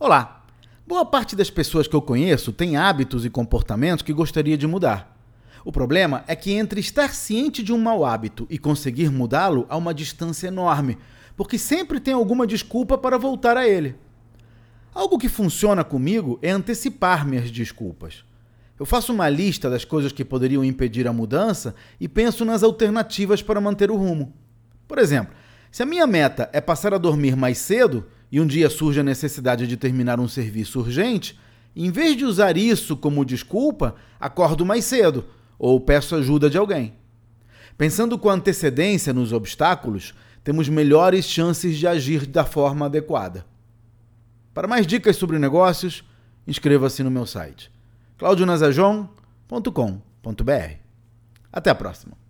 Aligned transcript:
Olá! 0.00 0.44
Boa 0.86 1.04
parte 1.04 1.34
das 1.34 1.50
pessoas 1.50 1.88
que 1.88 1.96
eu 1.96 2.00
conheço 2.00 2.52
tem 2.52 2.76
hábitos 2.76 3.24
e 3.24 3.30
comportamentos 3.30 4.00
que 4.00 4.12
gostaria 4.12 4.56
de 4.56 4.64
mudar. 4.64 5.18
O 5.64 5.72
problema 5.72 6.22
é 6.28 6.36
que 6.36 6.52
entre 6.52 6.78
estar 6.78 7.12
ciente 7.12 7.64
de 7.64 7.72
um 7.72 7.78
mau 7.78 8.04
hábito 8.04 8.46
e 8.48 8.58
conseguir 8.58 9.10
mudá-lo 9.10 9.66
há 9.68 9.76
uma 9.76 9.92
distância 9.92 10.46
enorme, 10.46 10.96
porque 11.36 11.58
sempre 11.58 11.98
tem 11.98 12.14
alguma 12.14 12.46
desculpa 12.46 12.96
para 12.96 13.18
voltar 13.18 13.56
a 13.56 13.66
ele. 13.66 13.96
Algo 14.94 15.18
que 15.18 15.28
funciona 15.28 15.82
comigo 15.82 16.38
é 16.42 16.52
antecipar 16.52 17.26
minhas 17.26 17.50
desculpas. 17.50 18.24
Eu 18.78 18.86
faço 18.86 19.12
uma 19.12 19.28
lista 19.28 19.68
das 19.68 19.84
coisas 19.84 20.12
que 20.12 20.24
poderiam 20.24 20.64
impedir 20.64 21.08
a 21.08 21.12
mudança 21.12 21.74
e 21.98 22.06
penso 22.06 22.44
nas 22.44 22.62
alternativas 22.62 23.42
para 23.42 23.60
manter 23.60 23.90
o 23.90 23.96
rumo. 23.96 24.32
Por 24.86 24.98
exemplo, 25.00 25.34
se 25.72 25.82
a 25.82 25.86
minha 25.86 26.06
meta 26.06 26.48
é 26.52 26.60
passar 26.60 26.94
a 26.94 26.98
dormir 26.98 27.34
mais 27.34 27.58
cedo 27.58 28.06
e 28.30 28.40
um 28.40 28.46
dia 28.46 28.68
surge 28.68 29.00
a 29.00 29.04
necessidade 29.04 29.66
de 29.66 29.76
terminar 29.76 30.20
um 30.20 30.28
serviço 30.28 30.80
urgente, 30.80 31.38
em 31.74 31.90
vez 31.90 32.16
de 32.16 32.24
usar 32.24 32.56
isso 32.56 32.96
como 32.96 33.24
desculpa, 33.24 33.94
acordo 34.18 34.66
mais 34.66 34.84
cedo 34.84 35.24
ou 35.58 35.80
peço 35.80 36.14
ajuda 36.14 36.50
de 36.50 36.58
alguém. 36.58 36.94
Pensando 37.76 38.18
com 38.18 38.28
antecedência 38.28 39.12
nos 39.12 39.32
obstáculos, 39.32 40.14
temos 40.42 40.68
melhores 40.68 41.24
chances 41.24 41.76
de 41.76 41.86
agir 41.86 42.26
da 42.26 42.44
forma 42.44 42.86
adequada. 42.86 43.46
Para 44.52 44.66
mais 44.66 44.86
dicas 44.86 45.16
sobre 45.16 45.38
negócios, 45.38 46.04
inscreva-se 46.46 47.02
no 47.02 47.10
meu 47.10 47.26
site 47.26 47.70
claudionazajon.com.br. 48.18 50.76
Até 51.52 51.70
a 51.70 51.74
próxima! 51.74 52.27